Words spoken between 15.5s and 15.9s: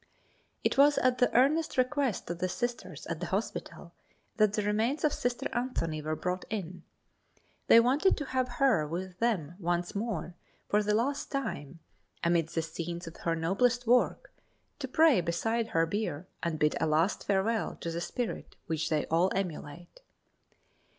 her